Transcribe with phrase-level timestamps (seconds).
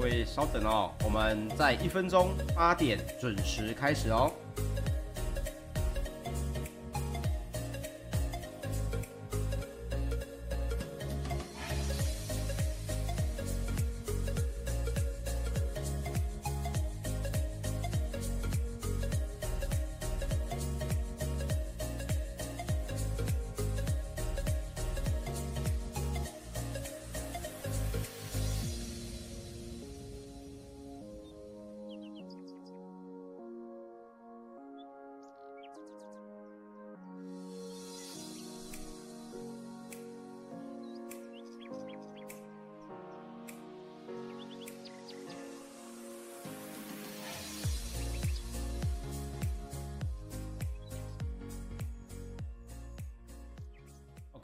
[0.00, 4.32] 各位稍等哦，我们在一分钟八点准时开始哦。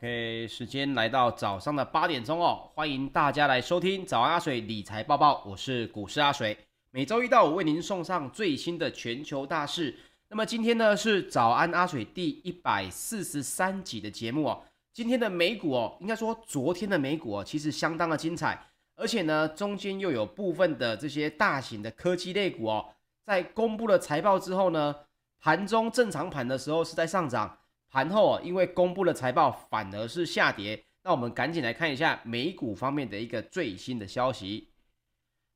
[0.04, 6.54] OK，时间来到早上的八点钟哦，欢迎大家来收听早安阿水理财报报，我是股市阿水，
[6.90, 9.96] 每周一到五为您送上最新的全球大事。
[10.28, 14.62] 那么今天呢是早安阿水第一百四十三集的节目哦，
[14.92, 18.62] 今天的美股哦，应该说昨天的美股哦，其实相当的精彩，
[18.96, 22.84] 而且呢中间又有部分的这些大型的科技类股哦，
[23.24, 24.94] 在公布了财报之后呢，
[25.40, 27.56] 盘中正常盘的时候是在上涨。
[27.94, 30.84] 盘后啊，因为公布了财报，反而是下跌。
[31.04, 34.70] 那我们赶紧来看一下美股方面的一个最新的消息。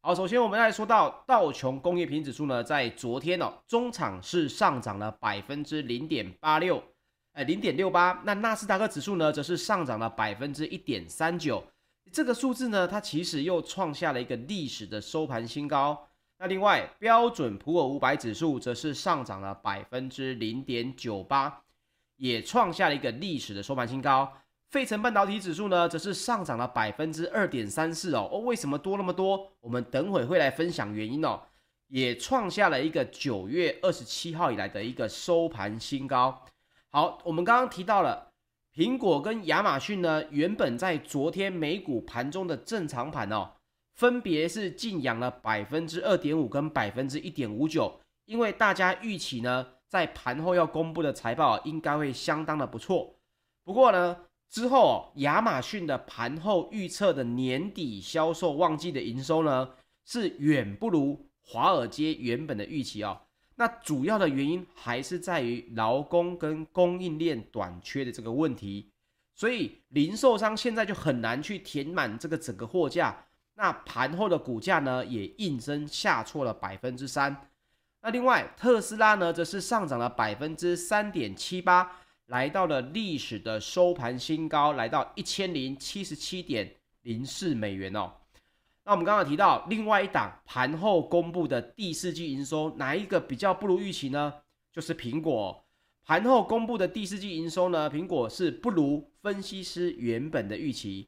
[0.03, 6.81] 好，首先我们来说到道琼工业平指数呢，在昨天哦，中场是上涨了百分之零点八六，
[7.33, 8.23] 哎，零点六八。
[8.25, 11.65] 那纳斯达克指数呢，则是上涨了百分之一点三九。
[12.13, 16.09] 这个数字呢，它其实又创下了一个历史的收盘新高。
[16.39, 21.65] 那另外，标准普尔五百指数则是上涨了百分之零点九八。
[22.19, 24.31] 也创下了一个历史的收盘新高，
[24.71, 28.29] 费城半导体指数呢，则是上涨了百分之二点三四哦。
[28.31, 29.53] 哦，为什么多那么多？
[29.61, 31.41] 我们等会会来分享原因哦。
[31.87, 36.45] 也创下了一个九月二十七号以来的一个收盘新高。
[36.91, 38.33] 好，我们刚刚提到了
[38.75, 43.53] 苹果跟亚马逊呢，原本在昨天美股盘中的正常盘哦，
[43.95, 49.69] 分别是劲扬了百分之二点五跟百分之一点五九，因为大家预期呢。
[49.89, 53.17] 在盘后要公布的财报应该会相当的不错。
[53.65, 54.17] 不过呢，
[54.49, 59.71] 之后亚马逊的盘后预测的年底销售旺季的营收呢，
[60.05, 63.21] 是远不如华尔街原本的预期哦。
[63.57, 68.91] 那主要的原因还是在于劳工跟供应链短缺的这个问题，
[69.35, 73.25] 所以零售商现在就很难去填满这个整个货架。
[73.55, 77.48] 那盘后的股价呢，也应声下挫了百分之三。
[78.09, 81.93] 那另外，特斯拉呢，则是上涨了百分之三点七八，
[82.29, 88.11] 来到了历史的收盘新高，来到一千零七十七点零四美元哦。
[88.87, 94.33] 那我们刚刚提到，另外一档盘后公布的第四季营收，哪一个比较不如预期呢？
[94.73, 95.63] 就是苹果
[96.07, 101.07] 盘后公布的第四季营收呢，苹果是不如分析师原本的预期。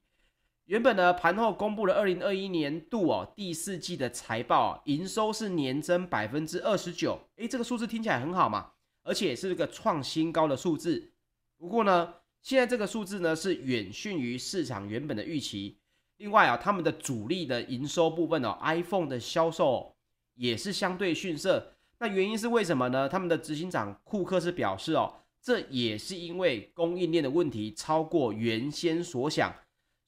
[0.70, 8.70] 原本呢，盘后公布了二零二一年度哦第四季的财报，营收是年增百分之二十九，诶，这个数字听起来很好嘛，
[9.02, 11.10] 而且是一个创新高的数字。
[11.58, 15.76] 不过呢，现在这个数字呢是远逊于市场原本的预期。
[16.18, 19.96] 另外啊，他们的主力的营收部分哦，iPhone 的销售
[20.36, 21.72] 也是相对逊色。
[21.98, 23.08] 那原因是为什么呢？
[23.08, 29.52] 他们的执行长库克是表示哦，这也是因为供应链的问题超过原先所想。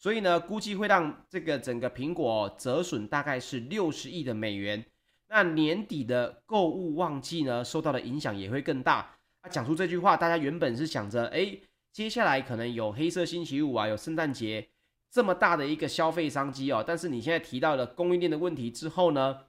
[0.03, 4.85] 所以呢，估计会让这个整个苹果折损大概是六十亿的美元。
[5.29, 9.17] 那年底的购物旺季呢，受到的影响也会更大。
[9.41, 11.57] 他讲出这句话，大家原本是想着，哎，
[11.93, 14.71] 接下来可能有黑色星期五啊，有圣诞节
[15.09, 16.83] 这么大的一个消费商机哦。
[16.85, 19.45] 但是你现在提到了供应链的问题之后呢，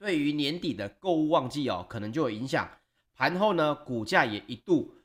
[0.00, 2.68] 对于年底的购物旺季哦，可能就有影响。
[3.14, 4.96] 盘后呢，股价也一度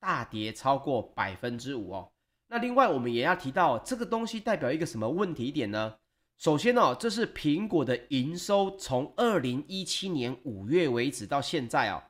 [0.00, 2.10] 大跌超过百分之五哦。
[2.52, 5.94] 那另外，我们也要提到这个东西代表一个什么问题点呢？
[6.36, 12.02] 首先哦，这是苹果的营收从二零一七年五月为止到现在哦，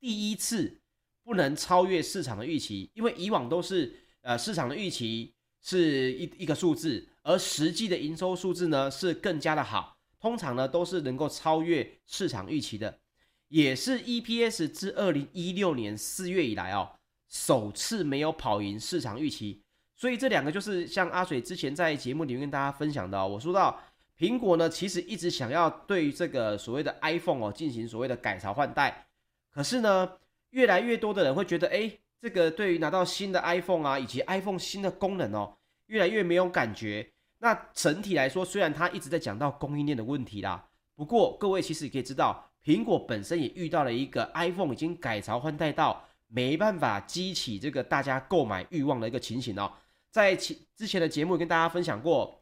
[0.00, 0.80] 第一次
[1.22, 13.00] 不能超越市场的预期，因为以往都是呃市场的预期是一一个数字，而实际的营收数字呢是更加的好，通常呢都是能够超越市场预期的，
[13.48, 16.92] 也是 EPS 自二零一六年四月以来哦，
[17.28, 19.63] 首次没有跑赢市场预期。
[19.96, 23.80] 所以这两个就是像阿水之前在节目里面跟大家分享的，我说到
[24.18, 29.06] 苹果呢，其实一直想要对于这个所谓的 iPhone 哦进行所谓的改朝换代，
[29.50, 30.08] 可是呢，
[30.50, 35.56] 越来越多的人会觉得，哎，这个对于拿到新的 iPhone 啊，以及 iPhone 新的功能哦，
[35.86, 37.08] 越来越没有感觉。
[37.38, 40.64] 那整体来说，虽然它一直在讲到供应链的问题啦，
[40.94, 49.70] 不过各位其实也可以知道，苹果本身也遇到了一个 iPhone 已经改朝换代到没办法激起这个大家购买欲望的一个情形哦。
[50.14, 52.40] 在其之前的节目跟大家分享过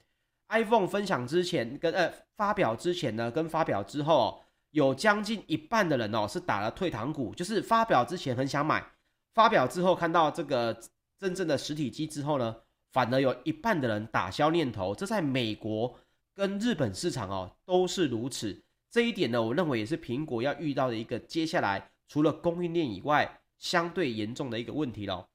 [0.51, 4.43] ，iPhone 分享之前跟呃发表之前呢，跟发表之后，
[4.73, 8.85] 有将近一半的人哦是打了退堂鼓，就是发表之前很想买，
[9.33, 10.79] 发表之后看到这个
[11.19, 12.55] 真正的实体机之后呢，
[12.93, 14.95] 反而有一半的人打消念头。
[14.95, 15.99] 这在美国
[16.35, 18.63] 跟日本市场哦都是如此。
[18.91, 25.27] 这一点呢，我认为也是苹果要遇到的一个接下来除了供应链以外相对严重的一个问题喽。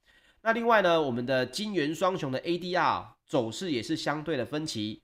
[0.42, 5.02] 那另外呢，我们的金圆双雄的 ADR 走势也是相对的分歧。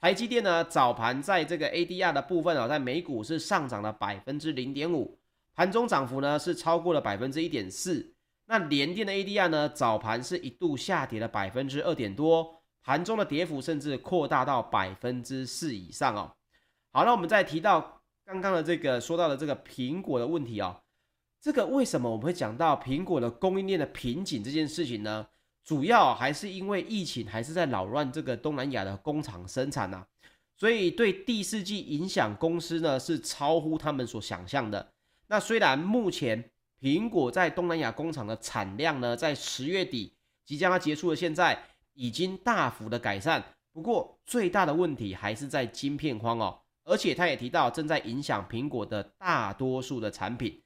[0.00, 5.18] 台积电呢，早盘在这个 ADR 的部分啊，在美股是上涨了百分之零点五，
[5.54, 8.14] 盘中涨幅呢是超过了百分之一点四。
[8.46, 16.32] 那联电的 ADR 呢，早盘是一度下跌了百分之二点多，盘中的跌幅甚至扩大到百分之四以上哦。
[16.92, 20.80] 好，那我们再提到刚刚的这个说到的这个苹果的问题哦，
[21.40, 25.26] 这个为什么我们会讲到苹果的供应链的瓶颈这件事情呢？
[25.64, 30.06] 主要还是因为疫情还是在扰乱这个东南亚的工厂生产呐，
[30.56, 34.92] 所以对第四季影响公司呢是超乎他们所想象的。
[35.26, 36.50] 那虽然目前
[36.80, 41.60] 苹果在东南亚工厂的产量呢，在十月底即将要结束的现在
[41.94, 43.42] 已经大幅的改善，
[43.72, 50.62] 不过最大的问题还是在晶片荒哦，而且他也提到正在影响苹果的大多数的产品。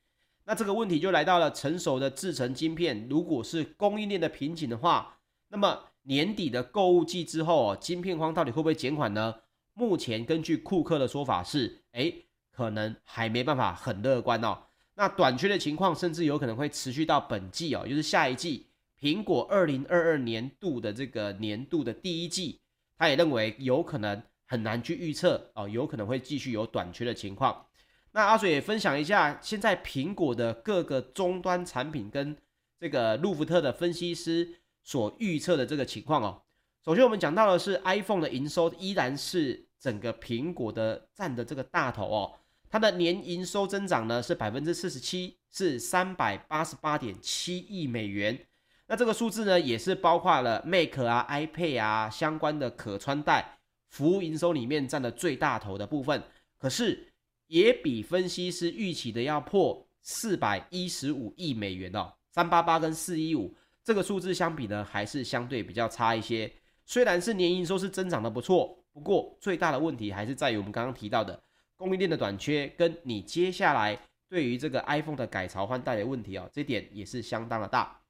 [0.51, 9.33] 那这个问题就来到了成熟的制程晶片，如果是供应链的瓶颈的话，那么年底的购物季之后哦，晶片荒到底会不会减缓呢？
[9.75, 14.59] 目前根据库克的说法是，诶，可能还没办法很乐观哦。
[14.97, 18.67] 那短缺的情况甚至有可能会持续到本季哦，就是下一季
[19.01, 22.59] 苹果二零二二年度的这个年度的第一季，
[22.99, 27.67] 他也认为有可能很难去预测哦，有可能会继续有短缺的情况。
[28.13, 32.37] 那阿水也分享一下，现在苹果的各个终端产品跟
[32.79, 36.43] 这个路孚特的分析师所预测的这个情况哦。
[36.85, 42.33] 首先，我们讲到的是 iPhone 的营收依然是整个苹果的占的这个大头哦。
[42.69, 48.47] 它的年营收增长呢是百分之四十七，是三百八十八点七亿美元。
[48.87, 56.23] 那这个数字呢也是包括了 Mac 啊、iPad 啊相关的可穿戴服务营收里面占的最大头的部分。
[56.59, 57.10] 可是，
[57.51, 63.53] 也比分析师预期的要破四百一十五亿美元哦，三八八跟四一五
[63.83, 66.51] 这个数字相比呢，还是相对比较差一些。
[66.87, 71.43] 虽然是年营收是增长的不错，不过最大的问题还是在于我们刚刚提到的
[71.75, 78.01] 供应链的短缺，跟你接下来对于这个 iPhone 的改朝换代的问题哦，这点也是相当的大。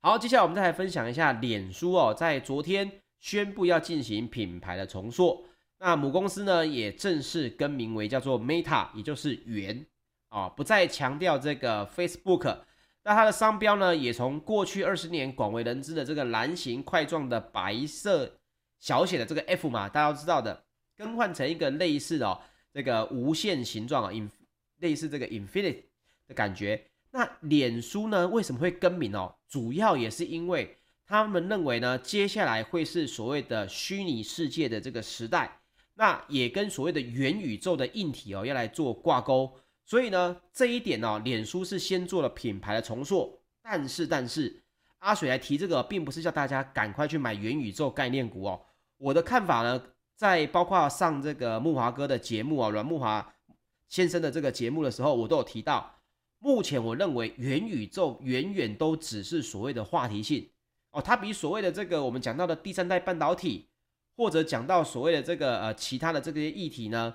[0.00, 5.44] 好，接下来我们再来分享一下脸书哦，在昨天宣布要进行品牌的重塑。
[5.80, 9.86] 那母公司呢，也正式更名为叫做 Meta，也就是元
[10.28, 12.58] 啊，不再强调这个 Facebook。
[13.04, 18.38] 那它的商标呢，也从过去二十年广为人知的这个蓝形块状的白色
[18.80, 20.64] 小写的这个 F 嘛，大家都知道的，
[20.96, 22.40] 更换成一个类似的哦，
[22.74, 24.28] 这个无限形状啊，in
[24.80, 25.84] 类似这个 infinite
[26.26, 26.84] 的感觉。
[27.12, 29.36] 那脸书呢，为什么会更名哦？
[29.48, 35.60] 主要也是因为他们认为呢，接下来会是所谓的虚拟世界的这个时代。
[36.00, 39.52] 那也跟所谓的元宇宙的硬体哦，要来做挂钩，
[39.84, 44.62] 所以呢，这一点呢、哦，脸书是先做了品牌的重塑，但是但是
[44.98, 48.60] 阿水来提这个，并不是叫大家赶快去买元宇宙概念股哦。
[48.96, 49.82] 我的看法呢，
[50.14, 53.34] 在包括上这个木华哥的节目啊，阮木华
[53.88, 55.96] 先生的这个节目的时候，我都有提到，
[56.38, 60.48] 目前我认为元宇宙远远都只是所谓的话题性
[60.92, 63.67] 哦，它比所谓的这个我们讲到的第三代半导体。
[64.18, 67.14] 或者讲到所谓的这个呃其他的这个议题呢，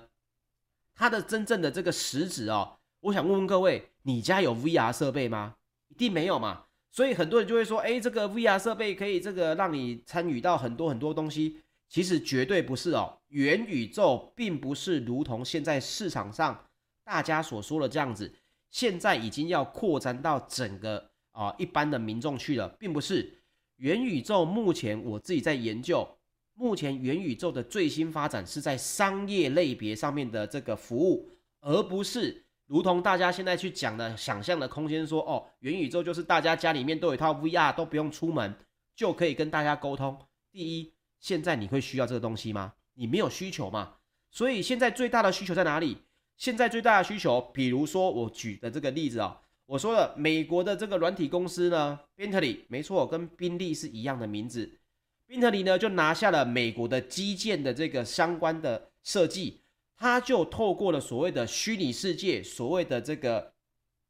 [0.94, 5.56] 它的真正的这个实质哦，我想问问各位，你家有 VR 设备吗？
[5.88, 16.64] 一定没有嘛，所以很多人就会说，哎，这个 VR 设备可以这个让你参与到很多很多东西，其实绝对不是哦，元宇宙并不是如同现在市场上
[17.04, 18.32] 大家所说的这样子，
[18.70, 23.42] 现在已经要扩展到整个啊、一般的民众去了，并不是，
[23.76, 26.13] 元宇宙目前我自己在研究。
[26.54, 31.28] 目前元宇宙的最新发展是在商业类别上面的这个服务，
[31.60, 38.54] 而不是如同大家现在去讲的想象的空间说，哦，元宇宙就是大家家里面都有一套 VR，都不用出门
[38.94, 40.16] 就可以跟大家沟通。
[40.52, 42.72] 第一，现在你会需要这个东西吗？
[42.94, 43.94] 你没有需求嘛？
[44.30, 45.98] 所以现在最大的需求在哪里？
[46.36, 54.78] 现在最大的需求，比如说我举的这个例子啊，我说了美国的这个软体公司呢，Bentley，没错，跟宾利是一样的名字。
[55.26, 59.62] 宾特利呢就拿下了美国的基建的这个相关的设计，
[59.96, 63.52] 他就透过了所谓的虚拟世界，所谓的这个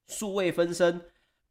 [0.06, 1.00] 数位分身，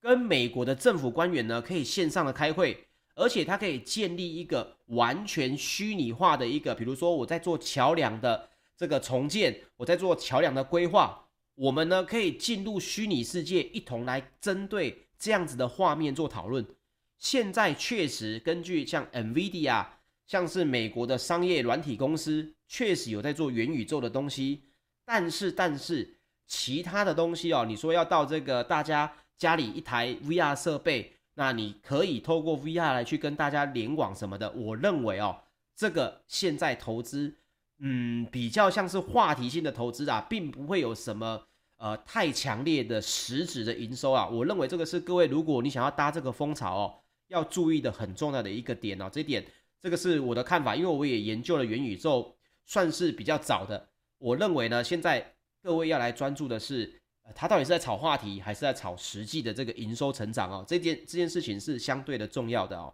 [0.02, 16.66] 跟美国的政府官员呢可以线上的开会，而且他可以建立一个完全虚拟化的一个，比如说我在做桥梁的这个重建，我在做桥梁的规划，我们呢可以进入虚拟世界，一同来针对这样子的画面做讨论。
[17.24, 19.86] 现在确实根据像 NVIDIA，
[20.28, 24.64] 像是美国的商业软体公司，确实有在做元宇宙的东西。
[25.06, 34.52] 但是，但是其他的东西哦，你说要到这个大家家里一台 VR 设备，那你可以透过 VR 来去跟大家联网什么的。
[34.52, 35.44] 我认为哦，
[35.78, 37.34] 这个现在投资，
[37.80, 41.42] 嗯，比较像是话题性的投资啊，并不会有什么
[41.78, 44.28] 呃太强烈的实质的营收啊。
[44.28, 47.00] 我认为这个是各位，如果你想要搭这个风潮哦。
[47.28, 49.46] 要注意的很重要的一个点哦，这一点
[49.82, 53.90] 这个是我的看法，因为我也研究了元宇宙，算是比较早的。
[54.18, 60.64] 我认为呢，现在各位要来专注的是，呃，它到底是在炒话题，还是在炒实际的这个营收成长哦？
[60.68, 62.94] 这件这件事情是相对的重要的哦。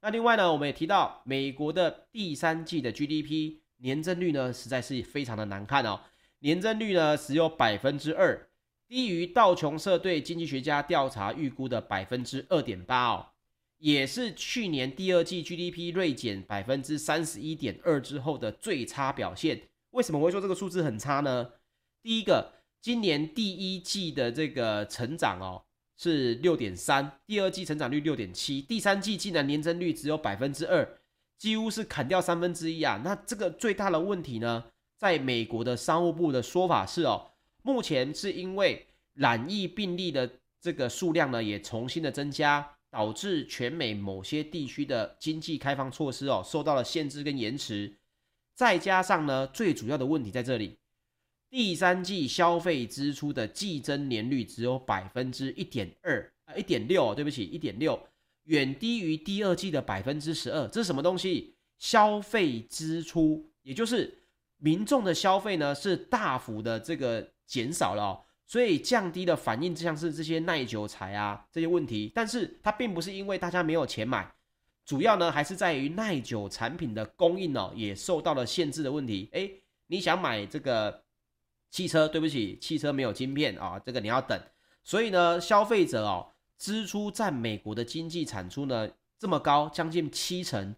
[0.00, 6.00] 那另外呢，我们也提到美国的第三季的 GDP 年增率呢，实在是非常的难看哦，
[6.38, 8.48] 年增率呢只有百分之二，
[8.88, 13.26] 低于道琼社对经济学家调查预估的百分之二点八哦。
[13.82, 19.60] 也是去年第二季 GDP 锐减百分之三十一点二之后的最差表现。
[19.90, 21.50] 为什么我会说这个数字很差呢？
[22.00, 25.64] 第一个，今年第一季的这个成长哦
[25.96, 30.88] 是六点三，第二季成长率六点七，第三季竟然年增率只有百分之二，
[31.36, 33.00] 几乎是砍掉三分之一啊。
[33.04, 37.32] 那这个最大的问题呢，在美国的商务部的说法是哦，
[37.64, 42.76] 目前是因为染疫病例的这个数量呢也重新的增加。
[42.92, 47.90] 导致全美某些地区的经济开放措施哦受到了限制跟延迟，
[48.54, 50.76] 再加上呢，最主要的问题在这里，
[51.48, 57.98] 第三季消费支出的季增年率只有百分之一点二啊，一点六，对不起，一点六，
[58.44, 60.68] 远低于第二季的百分之十二。
[60.68, 61.54] 这是什么东西？
[61.78, 64.22] 消费支出，也就是
[64.58, 68.22] 民众的消费呢，是大幅的这个减少了。
[68.46, 74.30] 所以降低的反应就，像是这些耐久材啊这些问题，但是它并不是因为大家没有钱买，
[74.84, 79.28] 主要呢还是在于耐久产品的供应哦也受到了限制的问题。
[79.32, 81.02] 诶，你想买这个
[81.70, 84.38] 汽车，对不起，汽车没有晶片啊，这个你要等。
[84.84, 88.86] 所以呢，消费者哦支出占美国的经济产出呢
[89.18, 90.74] 这么高，将近七成。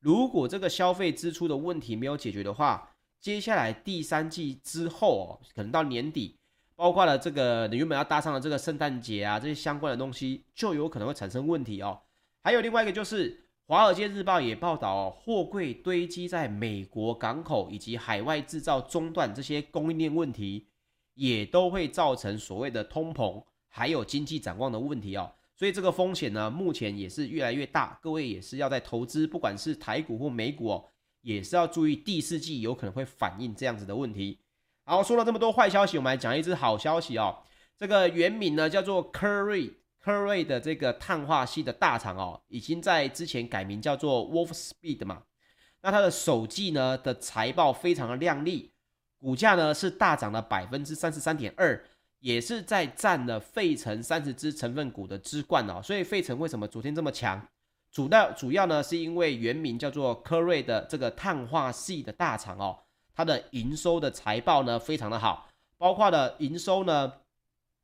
[0.00, 2.88] 如果这个消费支出的问题没有解决的话，
[3.20, 6.37] 接下来第三季之后哦，可能到年底。
[6.78, 12.00] 包括了这个你原本要搭上的这个圣诞节啊，这些相关的东西就有可能会产生问题哦。
[12.44, 13.34] 还有另外一个就是，
[13.66, 20.68] 《华尔街日报》也报道，货柜堆积在美国港口以及海外制造中断这些供应链问题，
[21.14, 25.32] 也都会造成所谓的通膨，还有经济展望的问题哦。
[25.56, 27.98] 所以这个风险呢，目前也是越来越大。
[28.00, 30.84] 各位也是要在投资，不管是台股或美股哦，
[31.22, 34.38] 也是要注意第四季有可能会反映这样子的问题。
[34.88, 37.42] 好，说了这么多坏消息，我们来讲一支好消息哦。
[37.76, 45.24] 这个原名呢叫做科瑞，科瑞的这个碳化系的大厂哦，已经在之前改名叫做 Wolfspeed 嘛。
[45.82, 48.72] 那它的首季呢的财报非常的亮丽，
[49.18, 51.84] 股价呢是大涨了百分之三十三点二，
[52.20, 55.82] 也是在占了费城三十只成分股的之冠哦。
[55.82, 57.46] 所以费城为什么昨天这么强？
[57.92, 62.78] 主要主要呢是因为原名叫做科瑞的这个碳化系的大厂哦。
[63.18, 67.12] 它的营收的财报呢非常的好，包括了营收呢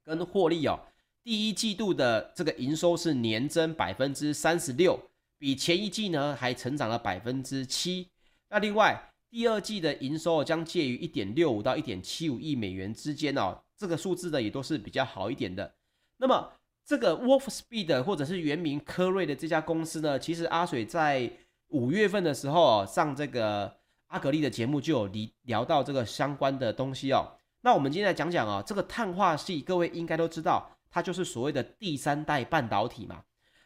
[0.04, 0.78] 跟获利哦，
[1.24, 4.96] 第一季度的这个营收是年增百分之三十六，
[5.36, 8.06] 比前一季呢还成长了百分之七。
[8.48, 15.74] 那另外第二季的营收将介于一点六五到一点七五亿美元之间哦，这个数字呢也都是比较好一点的。
[16.18, 16.52] 那么
[16.86, 21.28] 这个 Wolfspeed 或者是原名科瑞的这家公司呢，其实阿水在
[21.70, 23.82] 五月份的时候哦上这个。
[24.14, 25.10] 阿格力的节目就有
[25.42, 27.36] 聊到这个相关的东西哦。
[27.62, 33.24] 那我们今天来讲讲啊，这个碳化系，各位应该都知道，它就是所谓的第三代半导体嘛。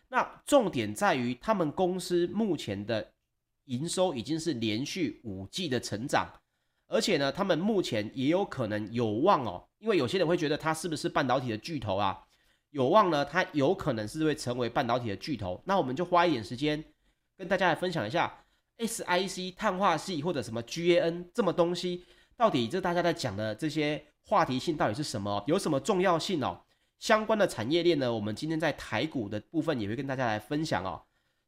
[0.08, 3.12] 那重点在于他们公司目前的
[3.66, 6.26] 营收已经是连续五季的成长，
[6.86, 12.24] 而且呢，他们目前也有可能有望哦，因为有些人会觉得它是不是半导体的巨头啊？
[12.70, 15.62] 有望呢，它有可能是会成为半导体的巨头。
[15.66, 16.82] 那我们就花一点时间
[17.36, 18.32] 跟大家来分享一下。
[18.78, 22.04] SiC 碳化系或者什么 GaN 这么东西，
[22.37, 25.42] 到底这大家在讲的这些话题性到底是什么？
[25.47, 26.61] 有什么重要性哦？
[26.99, 28.12] 相关的产业链呢？
[28.12, 31.02] 我们今天在台股的部分也会跟大家来分享哦。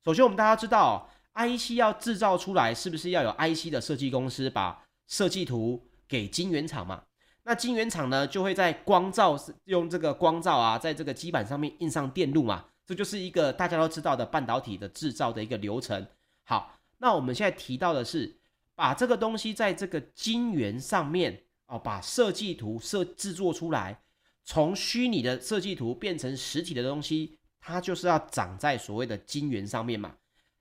[0.05, 7.03] 首先，我们大家知道 IC 要制造出来，是不是要有 IC 的设计公司把设计图给晶圆厂嘛？
[7.43, 16.07] 那晶圆厂呢，就会在光罩用这个光照啊，在这个基板上面印上电路嘛，这就是一个大家都知道的半导体的制造的一个流程。
[16.45, 18.39] 好，那我们现在提到的是，
[18.75, 24.03] 把这个东西在这个晶圆上面哦，把设计图设制作出来，
[24.45, 30.15] 从虚拟的设计图变成实体的东西，它就是要长在所谓的晶圆上面嘛。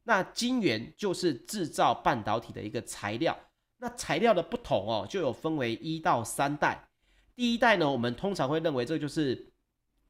[0.03, 3.38] 那晶圆就是制造半导体的一个材料。
[3.77, 6.88] 那材料的不同哦，就有分为一到三代。
[7.36, 9.51] 第一代呢，我们通常会认为这就是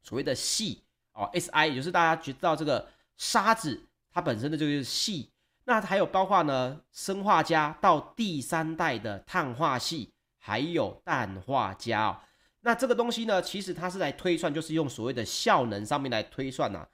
[0.04, 0.78] 所谓的矽
[1.14, 3.82] 哦，Si，也就是大家知道这个沙子，
[4.12, 5.28] 它本身的就是矽。
[5.70, 12.18] 那还有包括呢，砷化镓到第三代的碳化系，还有氮化镓哦。
[12.62, 16.88] 那这个东西呢，其实它是来推算，就是用所谓的效能上面来推算呐、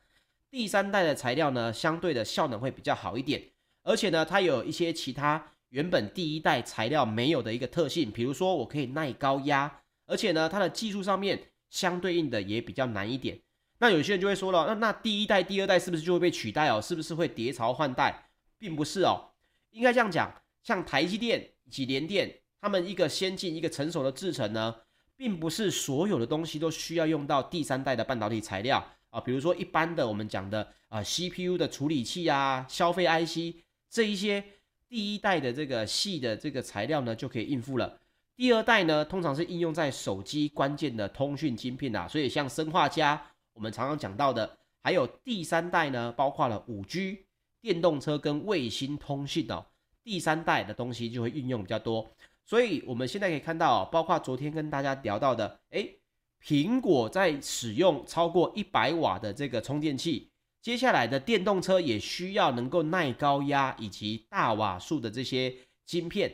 [0.51, 3.41] 第三代的材料呢，相对的效能会比较好一点，
[3.83, 5.41] 而且呢，它有一些其他。
[5.69, 9.71] 原本第一代材料没有的一个特性，比如说我可以耐高压，
[10.05, 13.39] 而且呢，它的技术上面相对应的也比较难一点。
[13.79, 16.81] 那有些人就会说了，那那第一代、第二代是不是就会被取代哦？
[16.81, 18.23] 是不是会迭槽换代？
[18.57, 19.31] 并不是哦，
[19.71, 24.75] 应该这样讲，像台积电以及联电，他们一个先进、一个成熟的制程呢，
[25.15, 29.19] 并不是所有的东西都需要用到第三代的半导体材料啊。
[29.21, 34.43] 比如说一般的我们讲的啊 CPU 的处理器啊、消费 IC 这一些。
[34.87, 37.99] 第一代的这个细的这个材料呢，就可以应付了。
[38.35, 43.19] 第二代呢，通常是应用在手机关键的通讯晶片啊，所以像生化家，
[43.53, 47.24] 我们常常讲到的，还有第三代呢，包括了五 G、
[47.65, 49.65] 电动车跟卫星通讯哦。
[50.03, 52.07] 第三代的东西就会运用比较多，
[52.45, 55.97] 所以我们现在可以看到，包括昨天跟大家聊到的，诶，
[56.43, 60.29] 苹果在使用超过一百瓦的这个充电器。
[60.61, 65.51] 接下来的电动车也需要能够耐高压以及大瓦数的这些
[65.85, 66.31] 晶片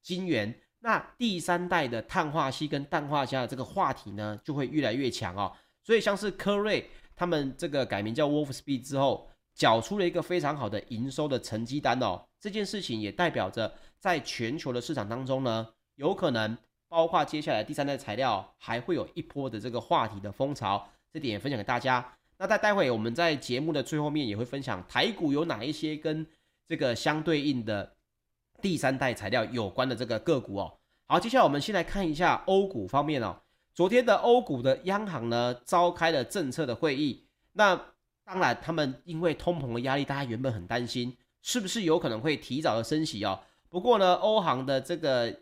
[0.00, 0.58] 晶圆。
[0.80, 5.52] 那第三代的碳化矽跟氮化镓的这个话题呢，就会越来越强哦。
[5.82, 12.20] 所以像是科瑞他们这个改名叫 Wolfspeed 之后，缴出了一个非常好的营收的成绩单哦。
[12.40, 16.56] 这件事情也代表着在全球的市场当中呢，有可能
[16.88, 20.88] 包括接下来第三代材料还会有一波的这个话题的风潮。
[21.12, 22.16] 这点也分享给大家。
[22.38, 26.26] 那在待会我们在节目的最后面也会分享台股有哪一些跟
[26.66, 27.94] 这个相对应的
[28.60, 30.78] 第三代材料有关的这个个股哦。
[31.06, 33.36] 好，接下来我们先来看一下欧股方面哦。
[33.74, 37.78] 昨天的欧股的央行呢召开了政策的会议，那
[38.24, 43.40] 当然他们因为通膨的压力，大家原本很担心是不是有可能会提早的升息哦。
[43.68, 45.34] 不过呢，欧行的这个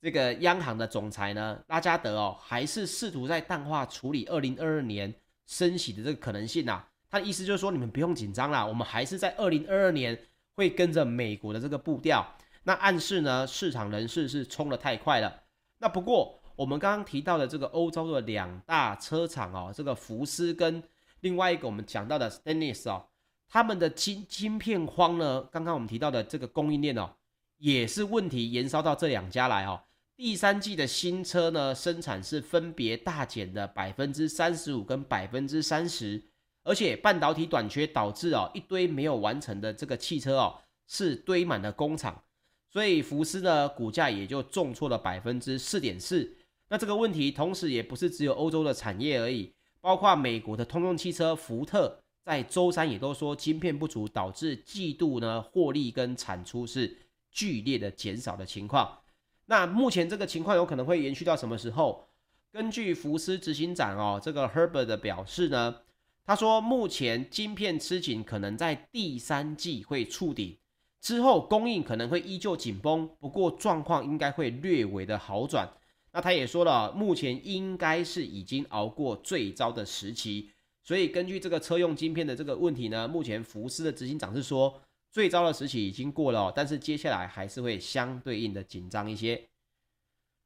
[0.00, 5.14] 这个央行的总裁呢拉加德哦，还是试图在淡化处理二零二二年。
[5.48, 10.18] 升息的这个可能性啊，他的意思就是说，你们不用紧张啦，我们还是在二零二二年
[10.56, 12.26] 会跟着美国的这个步调。
[12.64, 15.44] 那暗示呢，市场人士是冲得太快了。
[15.78, 20.82] 那不过我们刚刚提到的这个欧洲的两大车厂哦，这个福斯跟
[21.20, 23.06] 另外一个我们讲到的 Stellantis 哦，
[23.48, 27.10] 他们的晶晶片荒呢，刚刚我们提到的这个供应链哦，
[27.58, 29.82] 也是问题延烧到这两家来哦。
[30.16, 36.22] 第三季的新车呢，生产是分别大减的百分之三十五跟百分之三十，
[36.64, 42.22] 而且半导体短缺导致哦一堆没有完成的这个汽车哦是堆满了工厂，
[42.70, 46.34] 所以福斯呢股价也就重挫了百分之四点四。
[46.68, 49.52] 那这个问题同时也不是只有欧洲的产业而已，
[49.86, 56.96] 包括美国的通用汽车福特在周三也都说晶片不足导致季度呢获利跟产出是
[57.30, 58.98] 剧烈的减少的情况。
[59.44, 62.08] 那目前这个情况有可能会延续到什么时候？
[62.50, 65.76] 根据福斯执行长哦，这个 Herbert 的表示呢，
[66.24, 70.58] 他说目前晶片吃紧，可能在第三季会触顶，
[71.00, 75.70] 之后供应可能会依旧紧绷，不过状况应该会略微的好转。
[76.16, 80.50] 那他也说了，目前应该是已经熬过最糟的时期，
[80.82, 84.80] 所以根据这个车用晶片的这个问题呢，目前福斯的执行长是说。
[85.12, 89.48] 最糟的时期已经过了，但是接下来还是会相对应的紧张一些。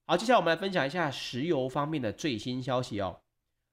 [0.06, 3.18] 好，接下来我们来分享一下石油方面的最新消息哦。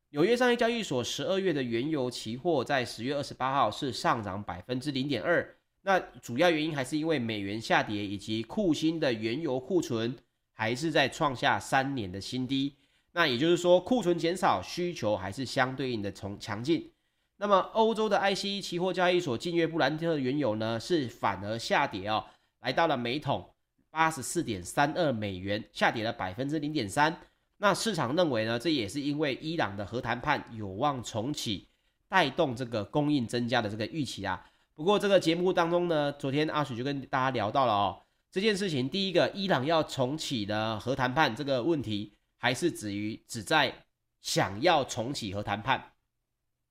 [0.09, 10.17] 纽约商业交易所十二月的原油期货在十月二十八号是上涨百分之零点二，那主要原因还是因为美元下跌以及库欣的原油库存
[10.57, 12.73] 还是在创下三年的新低。
[13.11, 16.91] 那也就是说，库存减少，需求还是相对应的从强劲。
[17.37, 22.25] 那么，欧洲的 ICE 期货交易所近月布兰特原油呢是反而下跌哦，
[22.61, 23.47] 来到了每桶
[23.91, 27.15] 八十四点三二美元，下跌了百分之零点三。
[27.57, 31.67] 那市场认为呢，这也是因为伊朗的核谈判有望重启，
[32.09, 34.43] 带动这个供应增加的这个预期啊。
[34.75, 43.85] 不过这个节目当中呢，昨天阿水就跟大家聊到了哦，这件事情，第一个，伊朗要重启的核谈判这个问题，还是止于只在
[44.21, 45.93] 想要重启核谈判，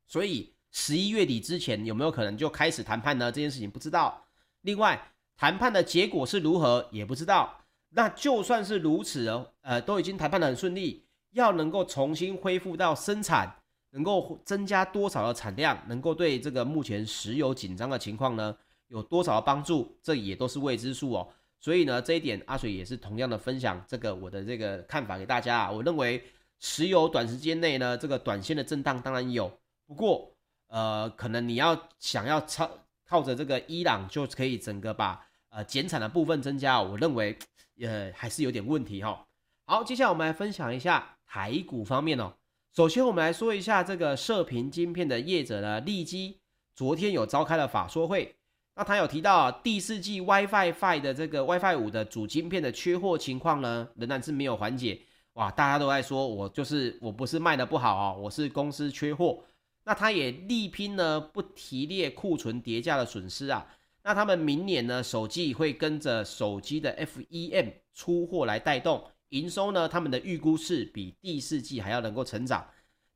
[0.07, 3.33] 所以十一月底之前有没有可能就开始谈判呢？
[3.33, 4.27] 这件事情不知道。
[4.61, 7.63] 另外，谈判的结果是如何也不知道。
[7.91, 13.57] 那就算是如此哦，呃，都已经谈判得很顺利，要能够重新恢复到生产，
[13.91, 18.55] 能够增加多少的产量，能够对这个目前石油紧张的情况呢，
[18.89, 21.27] 有多少的帮助，这也都是未知数哦。
[21.61, 25.71] 所以呢，这一点阿水也是同样的分享这个我的这个看法给大家啊。
[25.71, 26.23] 我认为
[26.61, 29.51] 石油短时间内呢，这个短线的震荡当然有，
[29.87, 30.33] 不过
[30.69, 32.71] 呃，可能你要想要靠
[33.07, 37.37] 靠着这个伊朗就可以整个把呃减产的部分增加，我认为。
[37.79, 39.27] 呃还是有点问题哈。
[39.67, 42.33] 好，接下来我们来分享一下台股方面哦。
[42.75, 46.41] 首先，我们来说一下这个射频晶片的业者呢，利基
[46.75, 48.35] 昨天有召开了法说会，
[48.79, 55.01] 那他有提到第四季 WiFi 5的这个 WiFi 五的主晶片的缺货情况呢，仍然是没有缓解。
[55.33, 59.43] 哇，大家都在说我就是我不是卖的不好哦，我是公司缺货。
[59.85, 63.67] 那他也力拼呢，不提列库存叠价的损失啊。
[64.03, 72.67] 那他们明年呢，首季会跟着手机的 FEM 出货来带动营收呢，他们的预估是比第四季还要能够成长。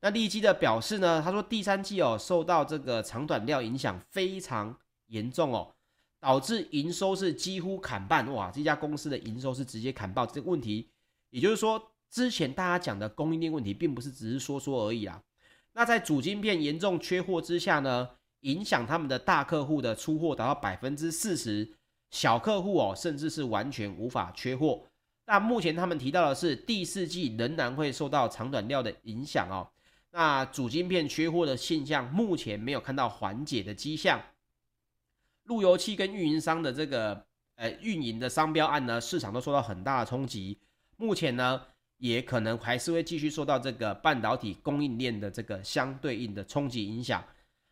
[0.01, 4.75] 那利基的表示呢，他说第三季哦，受到这个长短料影响非常
[5.11, 5.71] 严重哦，
[6.19, 8.25] 导致营收是几乎砍半。
[8.33, 10.25] 哇，这家公司的营收是直接砍爆。
[10.25, 10.89] 这个问题，
[11.29, 15.21] 也就是说，之前大家讲的供应链问题，并不是只是说说而已啦。
[15.73, 18.09] 那在主晶片严重缺货之下呢，
[18.41, 21.69] 影响他们的大客户的出货达到百分之四十，
[22.09, 24.83] 小客户哦，甚至是完全无法缺货。
[25.25, 29.67] 但目前他们提到的是第四季仍然会受到长短料的影响哦。
[30.11, 34.21] 那主晶片缺货的现象目前没有看到缓解的迹象。
[35.51, 40.57] 路由器跟运营商的这个呃运营的商标案呢，市场都受到很大的冲击。
[40.95, 41.61] 目前呢，
[41.97, 47.21] 也可能还是会继续受到这个半导体供应链的这个相对应的冲击影响。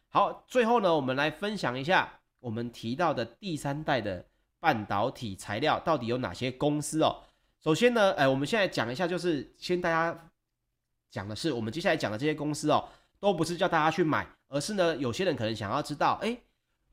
[0.09, 4.25] 好，最后呢，我们来分享一下我们提到的第三代的
[4.59, 7.23] 半导体材料到底有哪些公司哦。
[7.61, 10.29] 首先呢，哎，我们现在讲一下，就是先大家
[11.09, 12.89] 讲的是，我们接下来讲的这些公司哦，
[13.21, 16.37] 都不是叫大家去买，而是呢，有些人可能想要知道，哎，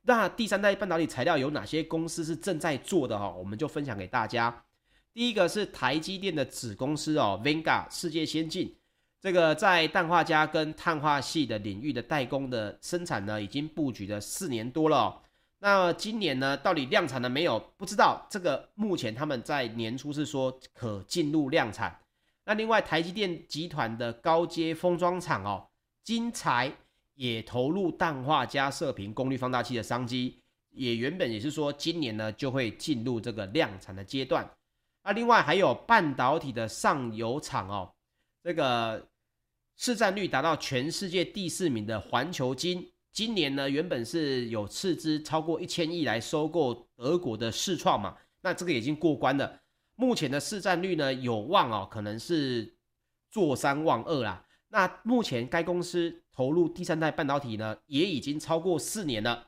[0.08, 3.28] 那第三代半导体材料有哪些公司是正在做的哈？
[3.28, 4.64] 我们就分享给大家。
[5.12, 8.76] 第一个是台积电的子公司哦，Vanga 世界先进。
[9.20, 15.22] 这个在氮化镓跟碳化系的领域的代工的生产呢，已经布局了四年多了哦。
[15.58, 17.58] 那今年呢，到底量产了没有？
[17.76, 18.24] 不知道。
[18.30, 21.98] 这个目前他们在年初是说可进入量产。
[22.44, 25.66] 那另外，台积电集团的高阶封装厂哦，
[26.04, 26.70] 金材
[27.16, 34.48] 也投入氮化镓射频功率放大器的商机，也原本也是说今年呢就会进入这个量产的阶段。
[35.02, 37.92] 那另外还有半导体的上游厂哦，
[38.44, 39.08] 这个。
[39.78, 49.60] 市占率达到全世界第四名的环球晶，今年呢原本是有斥资超过一千亿来收购德国的世创嘛，那这个已经过关了。
[49.94, 52.74] 目前的市占率呢有望哦，可能是
[53.30, 54.46] 坐三望二啦。
[54.68, 59.46] 那目前该公司投入第三代半导体呢，也已经超过四年了。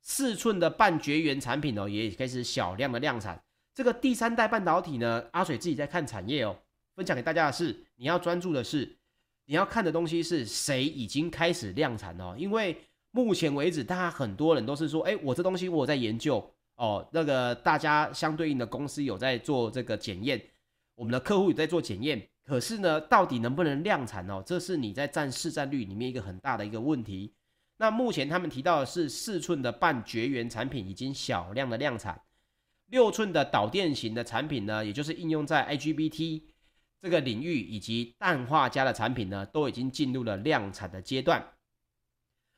[0.00, 3.40] 四寸的半绝缘产品哦，也开始小量的量产。
[3.74, 6.56] 这个第三代半导体呢，阿水自己在看产业哦，
[6.96, 8.96] 分享给大家的是，你要专注的是。
[9.44, 12.36] 你要看的东西是谁已经开始量产哦？
[12.38, 12.76] 因为
[13.10, 20.40] 目前为止，大家很多人都是说，哎，我这东西我在研究哦，那个大家相对应的公司有在做这个检验，
[20.94, 24.42] 我们的客户有在做检验，可是呢，到底能不能量产哦？
[24.44, 27.34] 这是你在占市占率里面一个很大的一个问题。
[27.76, 32.20] 那目前他们提到的是四寸的半绝缘产品已经小量的量产，
[32.86, 36.42] 六寸的导电型的产品呢，也就是应用在 IGBT。
[37.02, 41.54] 这个领域以及氮化镓的产品呢，都已经进入了量产的阶段。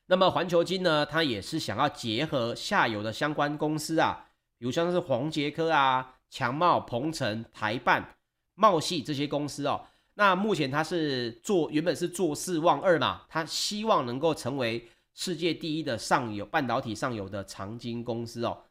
[0.07, 8.17] 那么环球晶呢，它也是想要结合下游的相关公司啊，比如像是宏杰科啊、强茂、鹏程、台半、
[8.55, 9.85] 茂系这些公司哦。
[10.15, 18.63] 那目前它是做原本是做四望二嘛，它希望能够成为世界第一的上游半导体上游的长晶公司哦。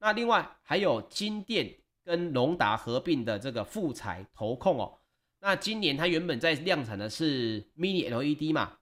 [0.00, 1.72] 那另外还有金电
[2.04, 4.98] 跟隆达合并的这个富彩投控哦。
[5.40, 8.72] 那今年它原本在量产的是 Mini LED 嘛，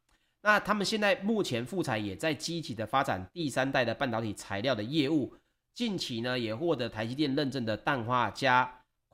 [0.40, 5.34] 那他们现在目前富彩也在积极的发展第三代的半导体材料的业务，
[5.74, 8.66] 近期呢也获得台积电认证的氮化镓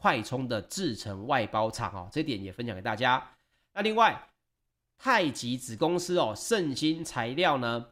[0.02, 3.24] 快充的制程外包厂哦，这点也分享给大家。
[3.72, 4.20] 那另外
[4.98, 7.86] 太极子公司哦，盛兴材料呢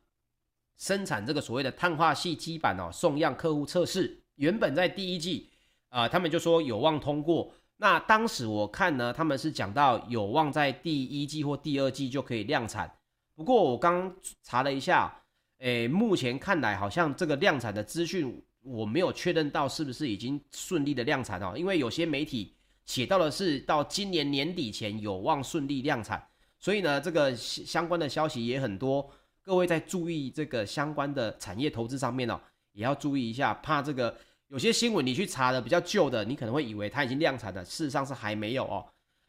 [0.76, 4.24] 生产这个所谓的碳化矽基板哦，送样客户测试。
[4.34, 5.50] 原本在第一季
[5.90, 7.52] 啊、他们就说有望通过。
[7.76, 12.92] 那当时我看呢，他们是讲到有望在第一季或第二季就可以量产。
[13.36, 15.22] 不过我刚查了一下，
[15.58, 26.26] 诶，目前看来好像这个量产的资讯我没有确认到是不是已经顺利的量产哦，因为有些媒体写到的是到今年年底前有望顺利量产。
[26.58, 32.38] 所以呢，这个相关的消息也很多，各位在注意这个相关的产业投资上面哦，
[32.72, 34.14] 也要注意一下，怕这个
[34.48, 38.84] 有些新闻你去查的比较旧的，你可能会以为它已经量产了，事实上是还没有哦。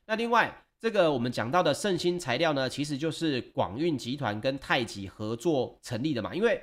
[0.06, 6.62] 那另外，这个我们讲到的盛兴材料呢，其实就是广运集团跟太极合作成立的嘛，因为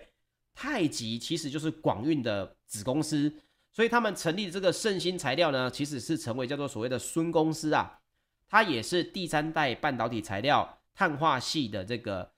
[0.60, 3.32] 太极其实就是广运的子公司，
[3.70, 8.00] 所以他们成立这个盛兴材料呢，其实是成为叫做所谓的孙公司啊。
[8.48, 12.28] 它也是第三代半导体材料碳化系的这个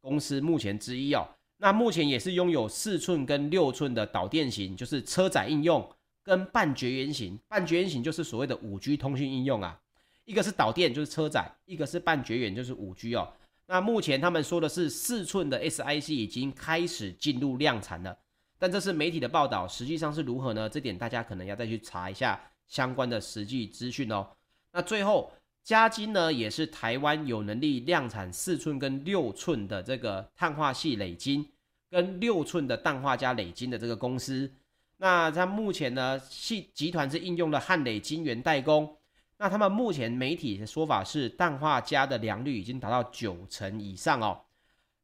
[0.00, 1.26] 公司目前之一哦。
[1.56, 5.84] 那目前也是拥有四寸跟六寸的导电型，就是车载应用
[6.22, 7.36] 跟半绝缘型。
[7.48, 9.80] 半绝缘型就是所谓的五 G 通讯应用啊。
[10.24, 13.32] 一个是导电就是车载，一个是半绝缘就是五 G 哦。
[13.66, 18.16] 那目前他们说的是四寸的 SiC 已经开始进入量产了，
[18.58, 20.68] 但这是媒体的报道，实际上是如何呢？
[20.68, 24.26] 这点大家可能要再去查一下相关的实际资讯哦。
[24.72, 25.32] 那最后。
[25.64, 31.42] 嘉金呢，也是台湾有能力量产四寸跟六寸的这个碳化矽磊晶，
[31.90, 34.52] 跟六寸的氮化镓磊晶的这个公司。
[34.98, 38.94] 那它目前呢，系集团是应用了汉磊晶圆代工。
[39.38, 44.40] 那他们目前媒体的说法是，氮化镓的良率已经达到九成以上哦。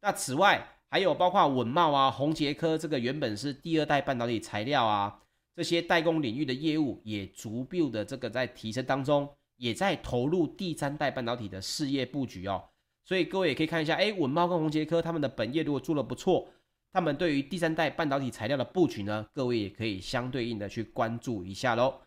[0.00, 5.20] 那此外，还有包括稳懋啊、宏捷科这个原本是第二代半导体材料啊，
[5.54, 9.28] 这些代工领域的业务也逐步的这个在提升当中。
[9.56, 12.64] 也在投入第三代半导体的事业布局哦，
[13.04, 16.48] 所以各位也可以看一下，哎，稳懋跟宏捷科他们的本业如果做得不错，
[16.90, 22.00] 他们对于第三代半导体材料的布局呢，各位也可以相对应的去关注一下喽。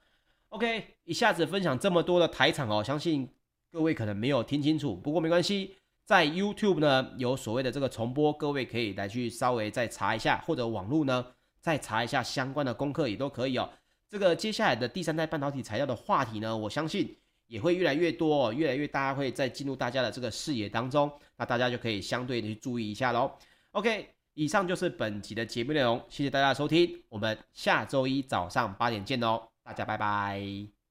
[0.54, 3.28] OK，一下子分享这么多的台厂哦，相信
[3.72, 11.26] 各位可能没有听清楚，不过没关系，在 YouTube 呢有所谓的这个重播，各位可以来去稍微再查一下，或者网络呢
[11.60, 13.68] 再查一下相关的功课也都可以哦。
[14.08, 17.18] 这个接下来的第三代半导体材料的话题呢，我相信。
[17.48, 23.32] 也会越来越多，越来越大家会再进入大家的这个视野当中，那大家就可以相对的去注意一下喽。
[23.72, 30.83] OK，以上就是本集的节目内容，谢谢大家收听，我们下周一早上八点见哦，大家拜拜。